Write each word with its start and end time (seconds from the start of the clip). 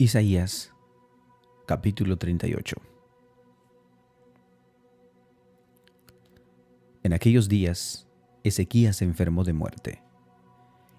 Isaías 0.00 0.72
capítulo 1.66 2.16
38 2.16 2.76
En 7.02 7.12
aquellos 7.12 7.48
días 7.48 8.06
Ezequías 8.44 8.94
se 8.98 9.04
enfermó 9.04 9.42
de 9.42 9.54
muerte, 9.54 10.04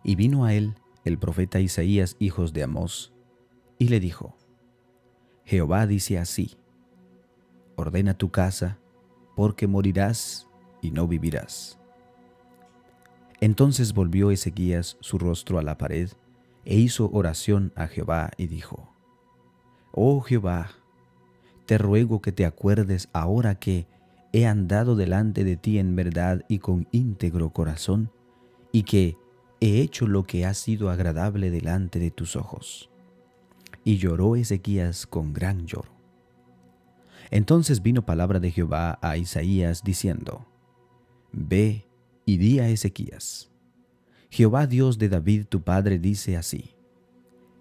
y 0.03 0.15
vino 0.15 0.43
a 0.43 0.53
él 0.53 0.75
el 1.05 1.17
profeta 1.17 1.61
Isaías, 1.61 2.17
hijos 2.19 2.51
de 2.51 2.63
Amós, 2.63 3.13
y 3.77 3.87
le 3.87 4.01
dijo, 4.01 4.35
Jehová 5.45 5.87
dice 5.87 6.17
así, 6.17 6.57
ordena 7.77 8.15
tu 8.15 8.31
casa, 8.31 8.79
porque 9.33 9.65
morirás 9.65 10.49
y 10.81 10.91
no 10.91 11.07
vivirás. 11.07 11.79
Entonces 13.39 13.93
volvió 13.93 14.29
Ezequías 14.29 14.97
su 14.99 15.17
rostro 15.17 15.57
a 15.57 15.63
la 15.63 15.77
pared, 15.77 16.09
e 16.69 16.75
hizo 16.75 17.09
oración 17.11 17.73
a 17.75 17.87
Jehová 17.87 18.29
y 18.37 18.45
dijo, 18.45 18.93
Oh 19.91 20.21
Jehová, 20.21 20.69
te 21.65 21.79
ruego 21.79 22.21
que 22.21 22.31
te 22.31 22.45
acuerdes 22.45 23.09
ahora 23.11 23.55
que 23.55 23.87
he 24.33 24.45
andado 24.45 24.95
delante 24.95 25.43
de 25.43 25.57
ti 25.57 25.79
en 25.79 25.95
verdad 25.95 26.45
y 26.47 26.59
con 26.59 26.87
íntegro 26.91 27.49
corazón, 27.49 28.11
y 28.71 28.83
que 28.83 29.17
he 29.59 29.81
hecho 29.81 30.05
lo 30.05 30.25
que 30.25 30.45
ha 30.45 30.53
sido 30.53 30.91
agradable 30.91 31.49
delante 31.49 31.97
de 31.97 32.11
tus 32.11 32.35
ojos. 32.35 32.91
Y 33.83 33.97
lloró 33.97 34.35
Ezequías 34.35 35.07
con 35.07 35.33
gran 35.33 35.65
lloro. 35.65 35.89
Entonces 37.31 37.81
vino 37.81 38.05
palabra 38.05 38.39
de 38.39 38.51
Jehová 38.51 38.99
a 39.01 39.17
Isaías 39.17 39.83
diciendo, 39.83 40.45
Ve 41.31 41.87
y 42.25 42.37
di 42.37 42.59
a 42.59 42.69
Ezequías, 42.69 43.49
Jehová 44.29 44.67
Dios 44.67 44.99
de 44.99 45.09
David 45.09 45.45
tu 45.49 45.61
padre 45.61 45.97
dice 45.97 46.37
así, 46.37 46.75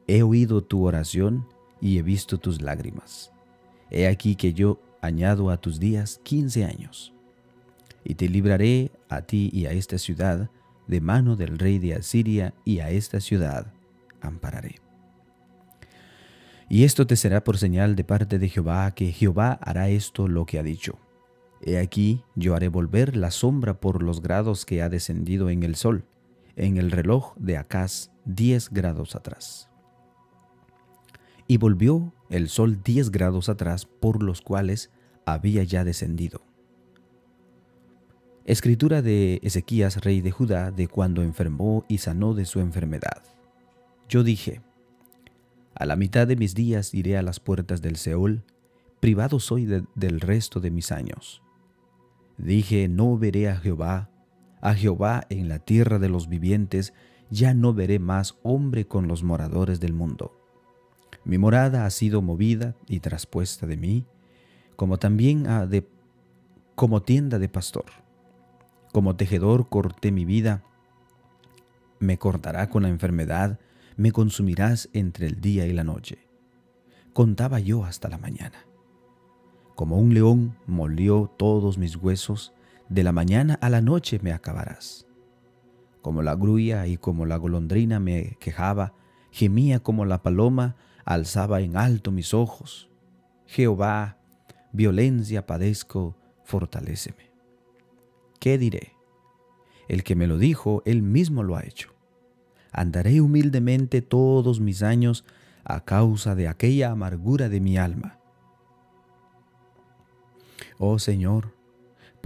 He 0.06 0.22
oído 0.22 0.62
tu 0.62 0.84
oración 0.84 1.46
y 1.80 1.98
he 1.98 2.02
visto 2.02 2.38
tus 2.38 2.60
lágrimas. 2.60 3.32
He 3.90 4.06
aquí 4.06 4.36
que 4.36 4.52
yo 4.52 4.80
añado 5.00 5.50
a 5.50 5.58
tus 5.58 5.80
días 5.80 6.20
quince 6.22 6.64
años, 6.64 7.14
y 8.04 8.14
te 8.14 8.28
libraré 8.28 8.90
a 9.08 9.22
ti 9.22 9.50
y 9.52 9.66
a 9.66 9.72
esta 9.72 9.98
ciudad 9.98 10.50
de 10.86 11.00
mano 11.00 11.36
del 11.36 11.58
rey 11.58 11.78
de 11.78 11.94
Asiria, 11.94 12.54
y 12.64 12.80
a 12.80 12.90
esta 12.90 13.20
ciudad 13.20 13.72
ampararé. 14.20 14.76
Y 16.70 16.84
esto 16.84 17.06
te 17.06 17.16
será 17.16 17.44
por 17.44 17.56
señal 17.56 17.96
de 17.96 18.04
parte 18.04 18.38
de 18.38 18.48
Jehová, 18.48 18.94
que 18.94 19.12
Jehová 19.12 19.58
hará 19.62 19.88
esto 19.88 20.28
lo 20.28 20.44
que 20.44 20.58
ha 20.58 20.62
dicho. 20.62 20.98
He 21.62 21.78
aquí, 21.78 22.22
yo 22.34 22.54
haré 22.54 22.68
volver 22.68 23.16
la 23.16 23.30
sombra 23.30 23.80
por 23.80 24.02
los 24.02 24.20
grados 24.20 24.64
que 24.64 24.82
ha 24.82 24.88
descendido 24.88 25.50
en 25.50 25.62
el 25.62 25.74
sol, 25.74 26.04
en 26.58 26.76
el 26.76 26.90
reloj 26.90 27.34
de 27.36 27.56
Acaz 27.56 28.10
diez 28.24 28.68
grados 28.70 29.14
atrás. 29.14 29.70
Y 31.46 31.56
volvió 31.56 32.12
el 32.28 32.48
sol 32.48 32.82
diez 32.82 33.10
grados 33.10 33.48
atrás 33.48 33.86
por 33.86 34.22
los 34.22 34.42
cuales 34.42 34.90
había 35.24 35.62
ya 35.62 35.84
descendido. 35.84 36.42
Escritura 38.44 39.02
de 39.02 39.40
Ezequías, 39.42 40.02
rey 40.02 40.20
de 40.20 40.30
Judá, 40.30 40.70
de 40.70 40.88
cuando 40.88 41.22
enfermó 41.22 41.84
y 41.86 41.98
sanó 41.98 42.34
de 42.34 42.44
su 42.44 42.60
enfermedad. 42.60 43.22
Yo 44.08 44.22
dije, 44.24 44.62
a 45.74 45.86
la 45.86 45.96
mitad 45.96 46.26
de 46.26 46.36
mis 46.36 46.54
días 46.54 46.92
iré 46.92 47.16
a 47.18 47.22
las 47.22 47.40
puertas 47.40 47.82
del 47.82 47.96
Seol, 47.96 48.42
privado 49.00 49.38
soy 49.38 49.66
del 49.66 50.20
resto 50.20 50.60
de 50.60 50.70
mis 50.70 50.90
años. 50.92 51.42
Dije, 52.36 52.88
no 52.88 53.16
veré 53.18 53.48
a 53.48 53.56
Jehová, 53.56 54.10
a 54.60 54.74
Jehová 54.74 55.26
en 55.30 55.48
la 55.48 55.58
tierra 55.58 55.98
de 55.98 56.08
los 56.08 56.28
vivientes, 56.28 56.92
ya 57.30 57.54
no 57.54 57.74
veré 57.74 57.98
más 57.98 58.38
hombre 58.42 58.86
con 58.86 59.08
los 59.08 59.22
moradores 59.22 59.80
del 59.80 59.92
mundo. 59.92 60.34
Mi 61.24 61.38
morada 61.38 61.84
ha 61.84 61.90
sido 61.90 62.22
movida 62.22 62.74
y 62.86 63.00
traspuesta 63.00 63.66
de 63.66 63.76
mí, 63.76 64.06
como 64.76 64.98
también 64.98 65.46
a 65.46 65.66
de, 65.66 65.86
como 66.74 67.02
tienda 67.02 67.38
de 67.38 67.48
pastor. 67.48 67.86
Como 68.92 69.16
tejedor 69.16 69.68
corté 69.68 70.10
mi 70.10 70.24
vida, 70.24 70.62
me 71.98 72.18
cortará 72.18 72.70
con 72.70 72.84
la 72.84 72.88
enfermedad, 72.88 73.58
me 73.96 74.12
consumirás 74.12 74.88
entre 74.92 75.26
el 75.26 75.40
día 75.40 75.66
y 75.66 75.72
la 75.72 75.84
noche. 75.84 76.18
Contaba 77.12 77.58
yo 77.58 77.84
hasta 77.84 78.08
la 78.08 78.18
mañana. 78.18 78.64
Como 79.74 79.98
un 79.98 80.14
león 80.14 80.56
molió 80.66 81.30
todos 81.36 81.78
mis 81.78 81.96
huesos, 81.96 82.54
de 82.88 83.02
la 83.02 83.12
mañana 83.12 83.58
a 83.60 83.70
la 83.70 83.80
noche 83.80 84.18
me 84.22 84.32
acabarás. 84.32 85.06
Como 86.00 86.22
la 86.22 86.34
grulla 86.34 86.86
y 86.86 86.96
como 86.96 87.26
la 87.26 87.36
golondrina 87.36 88.00
me 88.00 88.36
quejaba, 88.40 88.94
gemía 89.30 89.80
como 89.80 90.04
la 90.04 90.22
paloma, 90.22 90.76
alzaba 91.04 91.60
en 91.60 91.76
alto 91.76 92.10
mis 92.10 92.34
ojos. 92.34 92.90
Jehová, 93.46 94.18
violencia 94.72 95.46
padezco, 95.46 96.16
fortaléceme. 96.44 97.30
¿Qué 98.40 98.58
diré? 98.58 98.92
El 99.88 100.04
que 100.04 100.16
me 100.16 100.26
lo 100.26 100.38
dijo, 100.38 100.82
él 100.84 101.02
mismo 101.02 101.42
lo 101.42 101.56
ha 101.56 101.64
hecho. 101.64 101.94
Andaré 102.72 103.20
humildemente 103.20 104.02
todos 104.02 104.60
mis 104.60 104.82
años 104.82 105.24
a 105.64 105.84
causa 105.84 106.34
de 106.34 106.48
aquella 106.48 106.90
amargura 106.90 107.48
de 107.48 107.60
mi 107.60 107.76
alma. 107.76 108.18
Oh 110.78 110.98
Señor, 110.98 111.57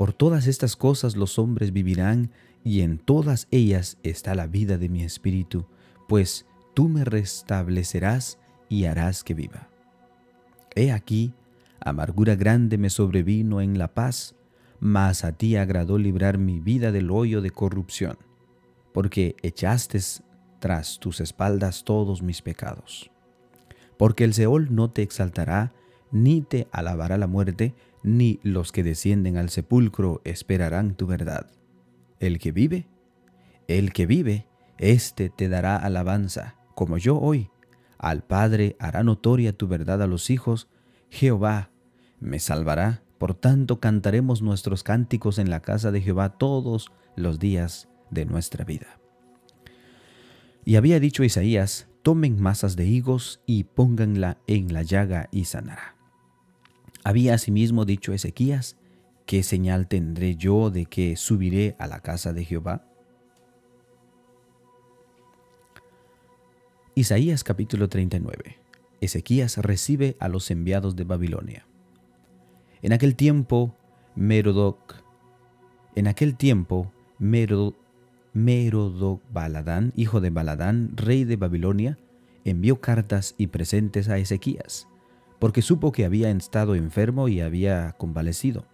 por 0.03 0.13
todas 0.13 0.49
estas 0.49 0.75
cosas 0.75 1.15
los 1.15 1.39
hombres 1.39 1.73
vivirán 1.73 2.33
y 2.65 2.81
en 2.81 2.99
todas 2.99 3.47
ellas 3.53 3.99
está 4.03 4.35
la 4.35 4.49
vida 4.49 4.77
de 4.77 4.89
mi 4.89 5.05
espíritu, 5.05 5.67
pues 6.09 6.45
tú 6.75 6.89
me 6.89 7.05
restablecerás 7.05 8.41
y 8.69 8.87
harás 8.87 9.23
que 9.23 9.35
viva. 9.35 9.69
He 10.75 10.91
aquí, 10.91 11.35
amargura 11.79 12.35
grande 12.35 12.79
me 12.79 12.91
sobrevino 12.91 13.61
en 13.61 13.79
la 13.79 13.95
paz, 13.95 14.35
mas 14.81 15.23
a 15.23 15.35
ti 15.35 15.55
agradó 15.55 15.99
librar 15.99 16.37
mi 16.37 16.59
vida 16.59 16.91
del 16.91 17.09
hoyo 17.12 17.41
de 17.41 17.51
corrupción, 17.51 18.19
porque 18.93 19.37
echaste 19.41 20.01
tras 20.59 20.99
tus 20.99 21.21
espaldas 21.21 21.85
todos 21.85 22.23
mis 22.23 22.43
pecados. 22.43 23.09
Porque 23.99 24.25
el 24.25 24.35
Seol 24.35 24.75
no 24.75 24.91
te 24.91 25.03
exaltará, 25.03 25.73
ni 26.12 26.43
te 26.43 26.69
alabará 26.71 27.19
la 27.19 27.27
muerte, 27.27 27.75
ni 28.03 28.39
los 28.43 28.71
que 28.71 28.84
descienden 28.84 29.37
al 29.37 29.50
sepulcro 29.50 30.21
esperarán 30.25 30.95
tu 30.95 31.06
verdad. 31.06 31.50
El 32.21 32.39
que 32.39 32.53
vive, 32.53 32.87
el 33.67 33.93
que 33.93 34.06
vive, 34.06 34.47
éste 34.78 35.31
te 35.31 35.49
dará 35.49 35.77
alabanza, 35.77 36.56
como 36.75 36.99
yo 36.99 37.19
hoy. 37.19 37.50
Al 37.99 38.23
Padre 38.23 38.77
hará 38.78 39.03
notoria 39.03 39.56
tu 39.56 39.67
verdad 39.69 40.03
a 40.03 40.06
los 40.06 40.31
hijos, 40.31 40.69
Jehová 41.09 41.71
me 42.21 42.39
salvará, 42.39 43.03
por 43.19 43.34
tanto 43.34 43.81
cantaremos 43.81 44.43
nuestros 44.43 44.83
cánticos 44.83 45.39
en 45.39 45.50
la 45.50 45.61
casa 45.61 45.91
de 45.91 46.00
Jehová 46.00 46.31
todos 46.31 46.91
los 47.17 47.39
días 47.39 47.89
de 48.11 48.25
nuestra 48.25 48.65
vida. 48.65 48.99
Y 50.65 50.77
había 50.77 51.00
dicho 51.00 51.25
Isaías, 51.25 51.89
tomen 52.03 52.41
masas 52.41 52.77
de 52.77 52.87
higos 52.87 53.41
y 53.47 53.65
pónganla 53.65 54.39
en 54.47 54.73
la 54.73 54.83
llaga 54.83 55.29
y 55.33 55.44
sanará. 55.44 55.92
Había 57.05 57.35
asimismo 57.35 57.85
dicho 57.85 58.13
Ezequías, 58.13 58.77
¿qué 59.27 59.43
señal 59.43 59.89
tendré 59.89 60.37
yo 60.37 60.71
de 60.71 60.87
que 60.87 61.17
subiré 61.17 61.75
a 61.81 61.89
la 61.89 61.99
casa 62.01 62.33
de 62.33 62.45
Jehová? 62.45 62.87
Isaías 66.95 67.43
capítulo 67.43 67.89
39. 67.89 68.57
Ezequías 69.01 69.57
recibe 69.57 70.17
a 70.21 70.29
los 70.29 70.49
enviados 70.53 70.95
de 70.95 71.03
Babilonia. 71.03 71.67
En 72.83 72.93
aquel 72.93 73.17
tiempo, 73.17 73.75
Merodoc, 74.15 74.95
en 75.97 76.07
aquel 76.07 76.37
tiempo, 76.37 76.93
Merodoc, 77.19 77.75
Baladán, 79.33 79.93
hijo 79.97 80.21
de 80.21 80.31
Baladán, 80.31 80.97
rey 80.97 81.25
de 81.25 81.35
Babilonia, 81.35 81.99
envió 82.45 82.81
cartas 82.81 83.35
y 83.39 83.49
presentes 83.49 84.09
a 84.09 84.19
Ezequías 84.19 84.87
porque 85.43 85.61
supo 85.61 85.91
que 85.91 86.05
había 86.05 86.31
estado 86.31 86.77
enfermo 86.77 87.27
y 87.27 87.41
había 87.41 87.97
convalecido. 87.99 88.65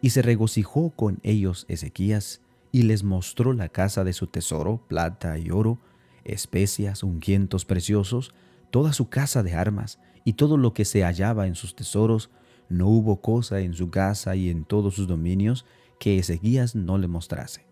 Y 0.00 0.10
se 0.10 0.22
regocijó 0.22 0.90
con 0.90 1.18
ellos 1.24 1.66
Ezequías, 1.68 2.40
y 2.70 2.82
les 2.82 3.02
mostró 3.02 3.52
la 3.52 3.68
casa 3.68 4.04
de 4.04 4.12
su 4.12 4.28
tesoro, 4.28 4.86
plata 4.86 5.40
y 5.40 5.50
oro, 5.50 5.80
especias, 6.22 7.02
ungüentos 7.02 7.64
preciosos, 7.64 8.32
toda 8.70 8.92
su 8.92 9.08
casa 9.08 9.42
de 9.42 9.54
armas, 9.54 9.98
y 10.24 10.34
todo 10.34 10.56
lo 10.56 10.72
que 10.72 10.84
se 10.84 11.02
hallaba 11.02 11.48
en 11.48 11.56
sus 11.56 11.74
tesoros, 11.74 12.30
no 12.68 12.86
hubo 12.86 13.20
cosa 13.20 13.58
en 13.58 13.74
su 13.74 13.90
casa 13.90 14.36
y 14.36 14.50
en 14.50 14.64
todos 14.64 14.94
sus 14.94 15.08
dominios 15.08 15.66
que 15.98 16.16
Ezequías 16.16 16.76
no 16.76 16.96
le 16.96 17.08
mostrase. 17.08 17.66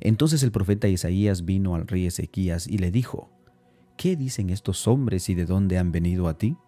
Entonces 0.00 0.42
el 0.42 0.52
profeta 0.52 0.86
Isaías 0.86 1.46
vino 1.46 1.76
al 1.76 1.86
rey 1.86 2.04
Ezequías 2.04 2.66
y 2.66 2.76
le 2.76 2.90
dijo, 2.90 3.30
¿Qué 3.96 4.16
dicen 4.16 4.50
estos 4.50 4.86
hombres 4.86 5.30
y 5.30 5.34
de 5.34 5.46
dónde 5.46 5.78
han 5.78 5.92
venido 5.92 6.28
a 6.28 6.36
ti? 6.36 6.58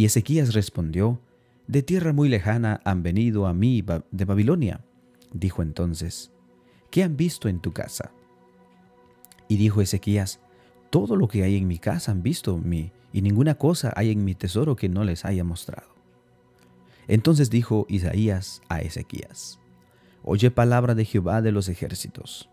Y 0.00 0.06
Ezequías 0.06 0.54
respondió, 0.54 1.20
De 1.66 1.82
tierra 1.82 2.14
muy 2.14 2.30
lejana 2.30 2.80
han 2.86 3.02
venido 3.02 3.46
a 3.46 3.52
mí 3.52 3.84
de 4.10 4.24
Babilonia. 4.24 4.80
Dijo 5.30 5.60
entonces, 5.60 6.30
¿qué 6.90 7.02
han 7.02 7.18
visto 7.18 7.50
en 7.50 7.60
tu 7.60 7.72
casa? 7.72 8.10
Y 9.46 9.58
dijo 9.58 9.82
Ezequías, 9.82 10.40
todo 10.88 11.16
lo 11.16 11.28
que 11.28 11.42
hay 11.42 11.58
en 11.58 11.68
mi 11.68 11.78
casa 11.78 12.12
han 12.12 12.22
visto 12.22 12.56
mi, 12.56 12.92
y 13.12 13.20
ninguna 13.20 13.56
cosa 13.56 13.92
hay 13.94 14.10
en 14.10 14.24
mi 14.24 14.34
tesoro 14.34 14.74
que 14.74 14.88
no 14.88 15.04
les 15.04 15.26
haya 15.26 15.44
mostrado. 15.44 15.90
Entonces 17.06 17.50
dijo 17.50 17.84
Isaías 17.90 18.62
a 18.70 18.80
Ezequías, 18.80 19.58
Oye 20.24 20.50
palabra 20.50 20.94
de 20.94 21.04
Jehová 21.04 21.42
de 21.42 21.52
los 21.52 21.68
ejércitos. 21.68 22.48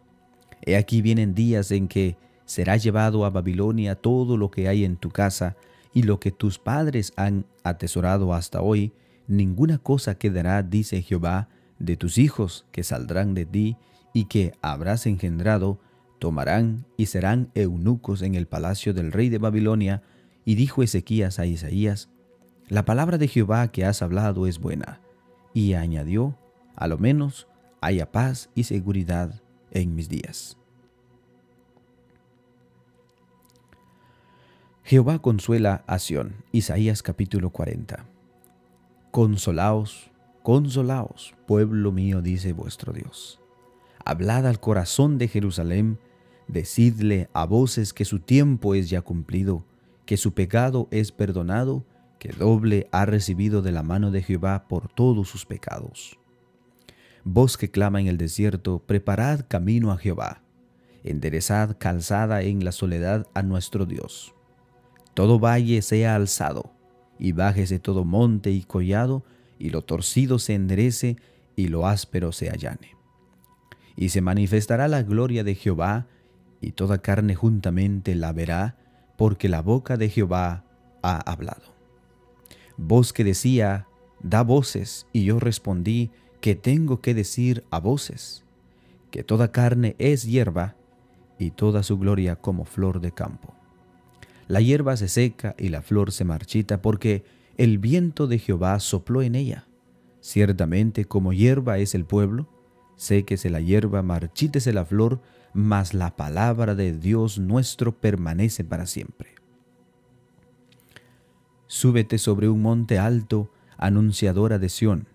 He 0.66 0.76
aquí 0.76 1.02
vienen 1.02 1.34
días 1.34 1.72
en 1.72 1.88
que 1.88 2.18
será 2.44 2.76
llevado 2.76 3.24
a 3.24 3.30
Babilonia 3.30 3.96
todo 3.96 4.36
lo 4.36 4.52
que 4.52 4.68
hay 4.68 4.84
en 4.84 4.98
tu 4.98 5.12
casa 5.12 5.56
y 5.98 6.04
lo 6.04 6.20
que 6.20 6.30
tus 6.30 6.60
padres 6.60 7.12
han 7.16 7.48
atesorado 7.64 8.36
hasta 8.36 8.62
hoy, 8.62 8.94
ninguna 9.26 9.80
cosa 9.80 10.14
quedará, 10.14 10.62
dice 10.62 11.02
Jehová, 11.02 11.50
de 11.80 11.98
tus 11.98 12.20
hijos 12.20 12.68
que 12.72 12.84
saldrán 12.84 13.34
de 13.34 13.48
ti 13.48 13.78
y 14.14 14.26
que 14.26 14.54
habrás 14.62 15.08
engendrado, 15.08 15.80
tomarán 16.20 16.86
y 16.98 17.08
serán 17.08 17.50
eunucos 17.56 18.22
en 18.22 18.36
el 18.36 18.46
palacio 18.46 18.94
del 18.94 19.12
rey 19.12 19.30
de 19.30 19.40
Babilonia. 19.40 20.04
Y 20.46 20.54
dijo 20.54 20.84
Ezequías 20.84 21.40
a 21.40 21.48
Isaías, 21.48 22.10
La 22.68 22.86
palabra 22.86 23.18
de 23.18 23.28
Jehová 23.28 23.72
que 23.72 23.84
has 23.84 24.04
hablado 24.04 24.46
es 24.46 24.60
buena. 24.60 25.02
Y 25.52 25.74
añadió, 25.74 26.38
A 26.76 26.86
lo 26.86 27.00
menos 27.00 27.48
haya 27.82 28.12
paz 28.12 28.52
y 28.54 28.66
seguridad 28.66 29.42
en 29.72 29.96
mis 29.96 30.10
días. 30.10 30.60
Jehová 34.88 35.20
consuela 35.20 35.84
a 35.86 36.00
Sión. 36.00 36.46
Isaías 36.54 37.04
capítulo 37.04 37.50
40. 37.50 38.06
Consolaos, 39.12 40.12
consolaos, 40.44 41.36
pueblo 41.46 41.92
mío, 41.92 42.22
dice 42.22 42.54
vuestro 42.54 42.94
Dios. 42.94 43.42
Hablad 44.06 44.48
al 44.48 44.62
corazón 44.62 45.18
de 45.18 45.28
Jerusalén, 45.28 46.00
decidle 46.48 47.28
a 47.34 47.46
voces 47.46 47.94
que 47.94 48.06
su 48.06 48.22
tiempo 48.22 48.76
es 48.76 48.90
ya 48.90 49.02
cumplido, 49.02 49.66
que 50.06 50.16
su 50.16 50.34
pecado 50.34 50.88
es 50.90 51.12
perdonado, 51.12 51.86
que 52.18 52.30
doble 52.30 52.88
ha 52.94 53.06
recibido 53.06 53.62
de 53.62 53.74
la 53.74 53.84
mano 53.84 54.10
de 54.10 54.24
Jehová 54.24 54.70
por 54.70 54.88
todos 54.88 55.28
sus 55.28 55.46
pecados. 55.46 56.18
Vos 57.26 57.58
que 57.58 57.70
clama 57.70 58.00
en 58.00 58.08
el 58.08 58.18
desierto, 58.18 58.80
preparad 58.80 59.42
camino 59.50 59.92
a 59.92 59.98
Jehová, 59.98 60.44
enderezad 61.04 61.76
calzada 61.78 62.42
en 62.42 62.64
la 62.64 62.72
soledad 62.72 63.28
a 63.34 63.44
nuestro 63.44 63.86
Dios. 63.86 64.34
Todo 65.18 65.40
valle 65.40 65.82
sea 65.82 66.14
alzado, 66.14 66.76
y 67.18 67.32
bájese 67.32 67.80
todo 67.80 68.06
monte 68.06 68.52
y 68.52 68.62
collado, 68.62 69.24
y 69.58 69.72
lo 69.72 69.82
torcido 69.82 70.38
se 70.38 70.54
enderece, 70.54 71.18
y 71.56 71.70
lo 71.70 71.88
áspero 71.88 72.32
se 72.32 72.52
allane. 72.52 72.96
Y 73.96 74.10
se 74.10 74.22
manifestará 74.22 74.88
la 74.88 75.02
gloria 75.02 75.44
de 75.44 75.56
Jehová, 75.56 76.06
y 76.62 76.74
toda 76.74 77.00
carne 77.00 77.34
juntamente 77.34 78.14
la 78.14 78.32
verá, 78.32 78.78
porque 79.18 79.50
la 79.50 79.64
boca 79.64 79.98
de 79.98 80.10
Jehová 80.10 80.66
ha 81.02 81.18
hablado. 81.32 81.74
Voz 82.78 83.12
que 83.12 83.24
decía, 83.24 83.88
da 84.22 84.44
voces, 84.44 85.08
y 85.14 85.24
yo 85.24 85.40
respondí, 85.40 86.12
que 86.42 86.54
tengo 86.54 87.02
que 87.02 87.16
decir 87.16 87.64
a 87.72 87.80
voces, 87.80 88.44
que 89.10 89.24
toda 89.24 89.52
carne 89.52 89.96
es 89.98 90.26
hierba, 90.26 90.76
y 91.40 91.50
toda 91.50 91.82
su 91.82 91.98
gloria 91.98 92.36
como 92.36 92.66
flor 92.66 93.02
de 93.02 93.14
campo. 93.14 93.57
La 94.48 94.62
hierba 94.62 94.96
se 94.96 95.08
seca 95.08 95.56
y 95.58 95.70
la 95.70 95.82
flor 95.82 96.12
se 96.12 96.24
marchita 96.24 96.82
porque 96.82 97.26
el 97.58 97.80
viento 97.80 98.28
de 98.28 98.40
Jehová 98.40 98.80
sopló 98.80 99.22
en 99.22 99.36
ella. 99.36 99.68
Ciertamente 100.22 101.06
como 101.06 101.34
hierba 101.34 101.78
es 101.80 101.96
el 101.96 102.06
pueblo, 102.06 102.48
séquese 102.96 103.50
la 103.50 103.62
hierba, 103.62 104.02
marchítese 104.04 104.74
la 104.74 104.86
flor, 104.86 105.22
mas 105.54 105.94
la 105.94 106.16
palabra 106.16 106.76
de 106.76 106.98
Dios 106.98 107.40
nuestro 107.40 108.00
permanece 108.00 108.64
para 108.64 108.86
siempre. 108.86 109.36
Súbete 111.68 112.18
sobre 112.18 112.48
un 112.48 112.62
monte 112.62 113.00
alto, 113.00 113.52
anunciadora 113.78 114.60
de 114.60 114.70
Sión, 114.70 115.08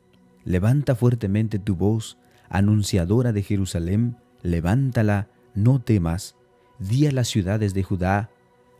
levanta 0.44 0.94
fuertemente 0.94 1.58
tu 1.58 1.76
voz, 1.76 2.18
anunciadora 2.48 3.32
de 3.32 3.42
Jerusalén, 3.42 4.16
levántala, 4.42 5.28
no 5.54 5.80
temas, 5.80 6.36
di 6.78 7.06
a 7.06 7.12
las 7.12 7.28
ciudades 7.28 7.72
de 7.74 7.82
Judá, 7.82 8.30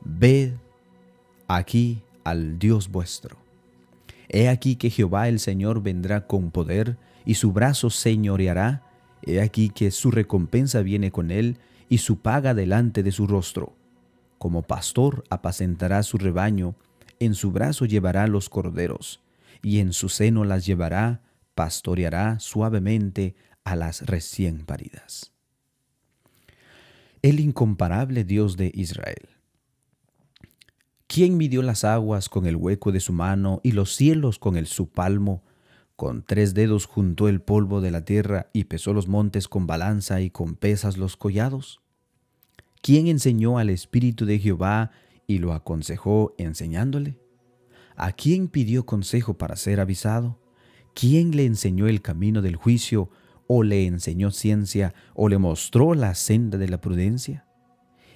ved 0.04 0.54
aquí 1.49 2.02
al 2.25 2.58
Dios 2.58 2.88
vuestro. 2.88 3.37
He 4.28 4.49
aquí 4.49 4.76
que 4.76 4.90
Jehová 4.90 5.28
el 5.28 5.38
Señor 5.38 5.82
vendrá 5.82 6.26
con 6.26 6.50
poder, 6.50 6.96
y 7.25 7.34
su 7.34 7.52
brazo 7.52 7.90
señoreará, 7.90 8.82
he 9.22 9.40
aquí 9.40 9.69
que 9.70 9.90
su 9.90 10.10
recompensa 10.10 10.81
viene 10.82 11.12
con 11.12 11.31
él, 11.31 11.58
y 11.88 11.99
su 11.99 12.19
paga 12.20 12.54
delante 12.54 13.02
de 13.02 13.12
su 13.12 13.26
rostro. 13.26 13.75
Como 14.38 14.62
pastor 14.62 15.25
apacentará 15.31 16.02
su 16.02 16.19
rebaño, 16.19 16.75
en 17.20 17.34
su 17.34 17.52
brazo 17.52 17.84
llevará 17.84 18.26
los 18.26 18.49
corderos, 18.49 19.20
y 19.62 19.78
en 19.78 19.93
su 19.93 20.08
seno 20.08 20.44
las 20.44 20.66
llevará, 20.66 21.20
pastoreará 21.54 22.40
suavemente 22.40 23.37
a 23.64 23.76
las 23.76 24.06
recién 24.06 24.64
paridas. 24.64 25.32
El 27.20 27.38
incomparable 27.38 28.25
Dios 28.25 28.56
de 28.56 28.72
Israel 28.75 29.28
¿Quién 31.14 31.37
midió 31.37 31.61
las 31.61 31.85
aguas 31.85 32.31
con 32.31 32.47
el 32.47 32.56
hueco 32.56 32.91
de 32.91 32.99
su 32.99 33.12
mano 33.12 33.61
y 33.62 33.73
los 33.73 33.94
cielos 33.94 34.38
con 34.38 34.56
el 34.56 34.67
su 34.67 34.88
palmo? 34.88 35.43
Con 35.94 36.23
tres 36.23 36.55
dedos 36.55 36.87
juntó 36.87 37.29
el 37.29 37.43
polvo 37.43 37.82
de 37.82 37.91
la 37.91 38.06
tierra 38.06 38.49
y 38.55 38.64
pesó 38.64 38.94
los 38.94 39.09
montes 39.09 39.47
con 39.47 39.67
balanza 39.67 40.23
y 40.23 40.31
con 40.31 40.55
pesas 40.55 40.97
los 40.97 41.19
collados. 41.19 41.82
¿Quién 42.81 43.09
enseñó 43.09 43.59
al 43.59 43.69
Espíritu 43.69 44.25
de 44.25 44.38
Jehová 44.38 44.91
y 45.26 45.37
lo 45.37 45.53
aconsejó 45.53 46.32
enseñándole? 46.38 47.19
¿A 47.94 48.12
quién 48.12 48.49
pidió 48.49 48.87
consejo 48.87 49.37
para 49.37 49.56
ser 49.56 49.81
avisado? 49.81 50.41
¿Quién 50.94 51.37
le 51.37 51.44
enseñó 51.44 51.88
el 51.88 52.00
camino 52.00 52.41
del 52.41 52.56
juicio 52.56 53.11
o 53.49 53.64
le 53.64 53.85
enseñó 53.85 54.31
ciencia 54.31 54.94
o 55.12 55.29
le 55.29 55.37
mostró 55.37 55.93
la 55.93 56.14
senda 56.14 56.56
de 56.56 56.70
la 56.70 56.81
prudencia? 56.81 57.44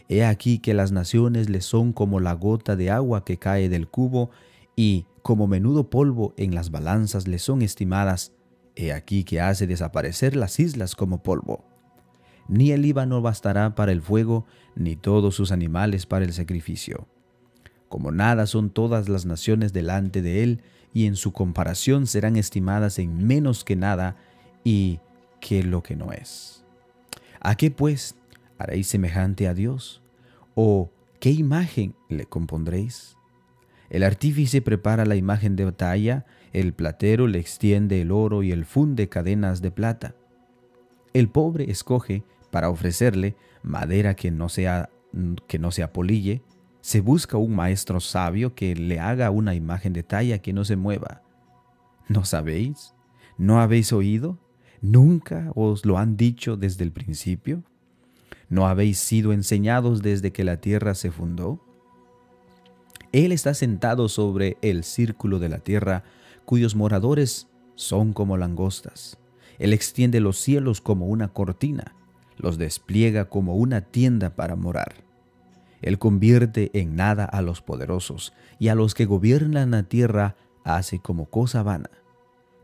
He 0.09 0.25
aquí 0.25 0.59
que 0.59 0.75
las 0.75 0.93
naciones 0.93 1.51
le 1.51 1.61
son 1.61 1.93
como 1.93 2.21
la 2.21 2.33
gota 2.33 2.77
de 2.77 2.91
agua 2.91 3.25
que 3.25 3.39
cae 3.39 3.69
del 3.69 3.89
cubo, 3.89 4.31
y 4.77 5.07
como 5.23 5.47
menudo 5.47 5.91
polvo 5.91 6.35
en 6.37 6.55
las 6.55 6.71
balanzas 6.71 7.27
le 7.27 7.39
son 7.39 7.63
estimadas. 7.63 8.33
He 8.77 8.93
aquí 8.93 9.25
que 9.25 9.41
hace 9.41 9.67
desaparecer 9.67 10.37
las 10.37 10.61
islas 10.61 10.95
como 10.95 11.23
polvo. 11.23 11.65
Ni 12.49 12.71
el 12.71 12.83
Líbano 12.83 13.23
bastará 13.23 13.75
para 13.75 13.91
el 13.91 14.03
fuego, 14.03 14.47
ni 14.77 14.95
todos 14.95 15.35
sus 15.35 15.51
animales 15.51 16.07
para 16.07 16.25
el 16.25 16.33
sacrificio. 16.33 17.09
Como 17.89 18.13
nada 18.13 18.47
son 18.47 18.71
todas 18.71 19.09
las 19.09 19.27
naciones 19.27 19.73
delante 19.73 20.23
de 20.23 20.43
él, 20.43 20.63
y 20.93 21.07
en 21.07 21.17
su 21.17 21.33
comparación 21.33 22.07
serán 22.07 22.37
estimadas 22.37 22.99
en 22.99 23.27
menos 23.27 23.65
que 23.65 23.77
nada 23.77 24.17
y 24.63 25.01
que 25.41 25.63
lo 25.63 25.83
que 25.83 25.97
no 25.97 26.13
es. 26.13 26.65
¿A 27.41 27.57
qué 27.57 27.71
pues 27.71 28.15
¿Haréis 28.59 28.87
semejante 28.87 29.49
a 29.49 29.55
Dios? 29.55 30.03
¿O 30.55 30.91
qué 31.21 31.31
imagen 31.31 31.95
le 32.09 32.27
compondréis? 32.27 33.17
El 33.91 34.03
artífice 34.03 34.63
prepara 34.63 35.05
la 35.05 35.17
imagen 35.17 35.57
de 35.57 35.65
batalla, 35.65 36.27
el 36.53 36.73
platero 36.73 37.27
le 37.27 37.39
extiende 37.39 38.01
el 38.01 38.11
oro 38.11 38.43
y 38.43 38.51
el 38.53 38.65
funde 38.65 39.09
cadenas 39.09 39.63
de 39.63 39.71
plata. 39.71 40.15
El 41.13 41.29
pobre 41.29 41.71
escoge 41.71 42.25
para 42.51 42.71
ofrecerle 42.71 43.37
madera 43.63 44.15
que 44.15 44.31
no 44.31 44.49
sea 44.49 44.91
que 45.47 45.59
no 45.59 45.71
se 45.71 45.83
apolille, 45.83 46.43
se 46.81 47.01
busca 47.01 47.37
un 47.37 47.55
maestro 47.55 48.01
sabio 48.01 48.55
que 48.55 48.75
le 48.75 49.01
haga 49.01 49.31
una 49.31 49.55
imagen 49.55 49.93
de 49.93 50.03
talla 50.03 50.39
que 50.39 50.53
no 50.53 50.65
se 50.65 50.77
mueva. 50.77 51.23
¿No 52.09 52.25
sabéis? 52.25 52.95
¿No 53.39 53.61
habéis 53.61 53.93
oído? 53.93 54.39
¿Nunca 54.83 55.51
os 55.55 55.85
lo 55.85 55.99
han 55.99 56.17
dicho 56.17 56.57
desde 56.57 56.85
el 56.85 56.93
principio? 56.93 57.63
¿No 58.49 58.69
habéis 58.69 58.99
sido 58.99 59.33
enseñados 59.33 60.03
desde 60.03 60.33
que 60.33 60.45
la 60.45 60.61
tierra 60.61 60.95
se 60.95 61.11
fundó? 61.11 61.61
Él 63.13 63.33
está 63.33 63.55
sentado 63.55 64.09
sobre 64.09 64.57
el 64.63 64.85
círculo 64.85 65.39
de 65.39 65.49
la 65.49 65.59
tierra, 65.59 66.05
cuyos 66.45 66.77
moradores 66.77 67.49
son 67.75 68.13
como 68.13 68.37
langostas. 68.37 69.19
Él 69.59 69.73
extiende 69.73 70.21
los 70.21 70.39
cielos 70.39 70.81
como 70.81 71.07
una 71.07 71.29
cortina, 71.29 71.95
los 72.37 72.59
despliega 72.59 73.27
como 73.29 73.57
una 73.57 73.81
tienda 73.81 74.37
para 74.37 74.55
morar. 74.55 74.95
Él 75.83 75.99
convierte 75.99 76.71
en 76.75 76.97
nada 76.97 77.25
a 77.25 77.43
los 77.43 77.63
poderosos 77.63 78.33
y 78.59 78.69
a 78.69 78.75
los 78.75 78.95
que 78.95 79.07
gobiernan 79.07 79.73
la 79.73 79.83
tierra 79.85 80.37
hace 80.65 80.99
como 80.99 81.27
cosa 81.27 81.63
vana, 81.63 81.91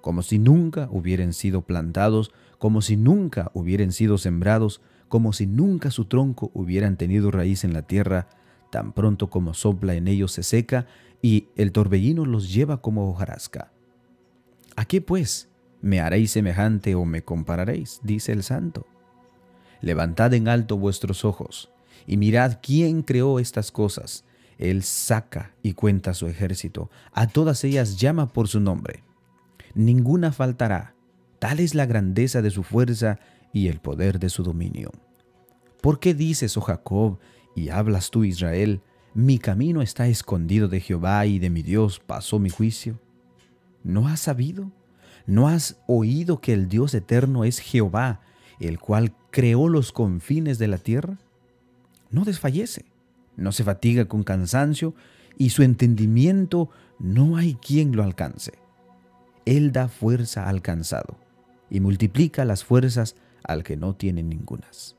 como 0.01 0.23
si 0.23 0.39
nunca 0.39 0.89
hubieran 0.91 1.33
sido 1.33 1.63
plantados, 1.63 2.33
como 2.59 2.83
si 2.83 2.97
nunca 2.97 3.51
hubieran 3.55 3.93
sido 3.93 4.19
sembrados, 4.19 4.81
como 5.13 5.35
si 5.35 5.47
nunca 5.47 5.91
su 5.91 6.07
tronco 6.07 6.51
hubieran 6.55 6.97
tenido 6.97 7.31
raíz 7.31 7.65
en 7.65 7.75
la 7.75 7.83
tierra, 7.83 8.29
tan 8.71 8.95
pronto 8.95 9.29
como 9.29 9.53
sopla 9.53 9.93
en 9.93 10.09
ellos 10.09 10.33
se 10.33 10.43
seca 10.43 10.87
y 11.21 11.49
el 11.55 11.71
torbellino 11.71 12.25
los 12.25 12.51
lleva 12.51 12.81
como 12.81 13.11
hojarasca. 13.11 13.73
¿A 14.75 14.87
qué 14.87 15.03
pues 15.03 15.51
me 15.83 16.01
haréis 16.01 16.31
semejante 16.31 16.95
o 16.95 17.05
me 17.05 17.23
compararéis? 17.25 18.01
dice 18.03 18.33
el 18.33 18.43
santo. 18.43 18.87
Levantad 19.83 20.33
en 20.33 20.49
alto 20.49 20.79
vuestros 20.79 21.27
ojos 21.27 21.71
Y 22.07 22.17
mirad 22.17 22.61
quién 22.63 23.03
creó 23.03 23.39
estas 23.39 23.71
cosas. 23.71 24.25
Él 24.57 24.83
saca 24.83 25.53
y 25.63 25.75
cuenta 25.75 26.15
su 26.15 26.27
ejército. 26.27 26.91
A 27.13 27.27
todas 27.27 27.65
ellas 27.65 27.99
llama 27.99 28.33
por 28.33 28.49
su 28.49 28.61
nombre. 28.61 29.03
Ninguna 29.75 30.33
faltará. 30.33 30.95
Tal 31.39 31.61
es 31.61 31.75
la 31.75 31.85
grandeza 31.85 32.41
de 32.41 32.51
su 32.51 32.63
fuerza 32.63 33.19
y 33.53 33.69
el 33.69 33.81
poder 33.81 34.19
de 34.19 34.29
su 34.29 34.43
dominio. 34.43 34.91
¿Por 35.81 35.99
qué 35.99 36.15
dices, 36.15 36.57
oh 36.57 36.61
Jacob, 36.61 37.19
y 37.55 37.69
hablas 37.69 38.11
tú, 38.11 38.25
Israel, 38.25 38.81
mi 39.15 39.39
camino 39.39 39.83
está 39.83 40.07
escondido 40.09 40.69
de 40.69 40.81
Jehová 40.81 41.27
y 41.27 41.39
de 41.39 41.51
mi 41.51 41.63
Dios 41.63 42.01
pasó 42.01 42.39
mi 42.39 42.49
juicio? 42.49 42.99
¿No 43.85 44.09
has 44.09 44.21
sabido? 44.21 44.71
¿No 45.27 45.49
has 45.49 45.81
oído 45.87 46.41
que 46.41 46.53
el 46.53 46.69
Dios 46.69 46.95
eterno 46.95 47.45
es 47.45 47.59
Jehová, 47.59 48.21
el 48.61 48.79
cual 48.79 49.15
creó 49.31 49.69
los 49.69 49.93
confines 49.93 50.59
de 50.59 50.69
la 50.69 50.79
tierra? 50.79 51.19
No 52.11 52.25
desfallece, 52.25 52.85
no 53.37 53.53
se 53.53 53.65
fatiga 53.65 54.07
con 54.07 54.23
cansancio, 54.23 54.95
y 55.39 55.51
su 55.51 55.63
entendimiento 55.63 56.71
no 56.99 57.37
hay 57.37 57.55
quien 57.55 57.97
lo 57.97 58.03
alcance. 58.03 58.53
Él 59.45 59.73
da 59.73 59.89
fuerza 59.89 60.49
al 60.49 60.63
cansado 60.63 61.17
y 61.69 61.81
multiplica 61.81 62.45
las 62.45 62.65
fuerzas 62.65 63.17
al 63.45 63.63
que 63.63 63.77
no 63.77 63.95
tiene 63.95 64.23
ningunas. 64.23 64.97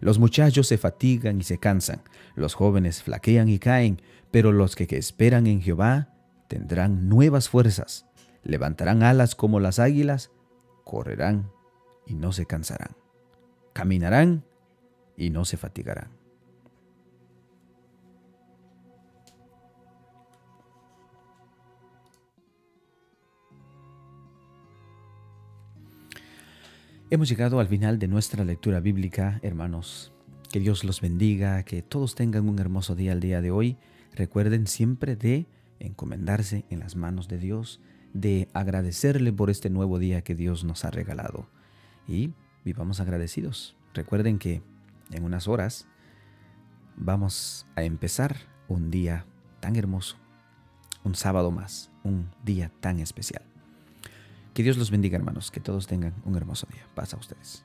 Los 0.00 0.18
muchachos 0.18 0.66
se 0.66 0.78
fatigan 0.78 1.40
y 1.40 1.44
se 1.44 1.58
cansan, 1.58 2.02
los 2.34 2.54
jóvenes 2.54 3.02
flaquean 3.02 3.48
y 3.48 3.58
caen, 3.58 4.02
pero 4.30 4.52
los 4.52 4.76
que, 4.76 4.86
esperan 4.96 5.46
en 5.46 5.60
Jehová 5.60 6.14
tendrán 6.48 7.08
nuevas 7.08 7.48
fuerzas, 7.48 8.06
levantarán 8.42 9.02
alas 9.02 9.34
como 9.34 9.60
las 9.60 9.78
águilas, 9.78 10.30
correrán 10.84 11.50
y 12.06 12.14
no 12.14 12.32
se 12.32 12.46
cansarán, 12.46 12.96
caminarán 13.72 14.44
y 15.16 15.30
no 15.30 15.44
se 15.44 15.56
fatigarán. 15.56 16.17
Hemos 27.10 27.30
llegado 27.30 27.58
al 27.58 27.68
final 27.68 27.98
de 27.98 28.06
nuestra 28.06 28.44
lectura 28.44 28.80
bíblica, 28.80 29.40
hermanos. 29.42 30.12
Que 30.52 30.60
Dios 30.60 30.84
los 30.84 31.00
bendiga, 31.00 31.62
que 31.62 31.80
todos 31.80 32.14
tengan 32.14 32.46
un 32.46 32.58
hermoso 32.58 32.94
día 32.94 33.12
el 33.12 33.20
día 33.20 33.40
de 33.40 33.50
hoy. 33.50 33.78
Recuerden 34.14 34.66
siempre 34.66 35.16
de 35.16 35.46
encomendarse 35.78 36.66
en 36.68 36.80
las 36.80 36.96
manos 36.96 37.26
de 37.26 37.38
Dios, 37.38 37.80
de 38.12 38.50
agradecerle 38.52 39.32
por 39.32 39.48
este 39.48 39.70
nuevo 39.70 39.98
día 39.98 40.20
que 40.20 40.34
Dios 40.34 40.64
nos 40.64 40.84
ha 40.84 40.90
regalado. 40.90 41.48
Y 42.06 42.34
vivamos 42.62 43.00
agradecidos. 43.00 43.74
Recuerden 43.94 44.38
que 44.38 44.60
en 45.10 45.24
unas 45.24 45.48
horas 45.48 45.86
vamos 46.94 47.66
a 47.74 47.84
empezar 47.84 48.36
un 48.68 48.90
día 48.90 49.24
tan 49.60 49.76
hermoso, 49.76 50.18
un 51.04 51.14
sábado 51.14 51.50
más, 51.52 51.90
un 52.04 52.28
día 52.44 52.70
tan 52.80 52.98
especial. 52.98 53.47
Que 54.58 54.64
Dios 54.64 54.76
los 54.76 54.90
bendiga, 54.90 55.16
hermanos. 55.16 55.52
Que 55.52 55.60
todos 55.60 55.86
tengan 55.86 56.14
un 56.24 56.34
hermoso 56.34 56.66
día. 56.72 56.82
Paz 56.96 57.14
a 57.14 57.16
ustedes. 57.16 57.62